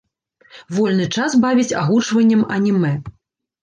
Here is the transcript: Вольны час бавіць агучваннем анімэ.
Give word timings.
Вольны 0.77 1.05
час 1.19 1.37
бавіць 1.45 1.77
агучваннем 1.85 2.41
анімэ. 2.61 2.95